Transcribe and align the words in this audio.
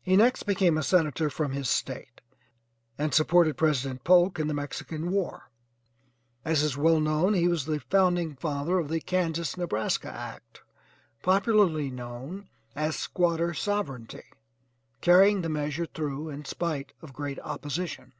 He 0.00 0.16
next 0.16 0.44
became 0.44 0.78
a 0.78 0.82
Senator 0.82 1.28
from 1.28 1.52
his 1.52 1.68
State, 1.68 2.22
and 2.96 3.12
supported 3.12 3.58
President 3.58 4.04
Polk 4.04 4.38
in 4.38 4.46
the 4.48 4.54
Mexican 4.54 5.10
war. 5.10 5.50
As 6.46 6.62
is 6.62 6.78
well 6.78 6.98
known 6.98 7.34
he 7.34 7.46
was 7.46 7.66
the 7.66 7.78
father 8.40 8.78
of 8.78 8.88
the 8.88 9.02
Kansas 9.02 9.58
Nebraska 9.58 10.08
act, 10.10 10.62
popularly 11.22 11.90
known 11.90 12.48
as 12.74 12.96
'Squatter 12.96 13.52
Sovereignty,' 13.52 14.32
carrying 15.02 15.42
the 15.42 15.50
measure 15.50 15.84
through 15.84 16.30
in 16.30 16.46
spite 16.46 16.94
of 17.02 17.12
great 17.12 17.38
opposition. 17.40 18.14